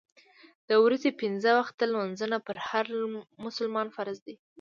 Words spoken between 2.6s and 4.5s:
هر مسلمان فرض دي.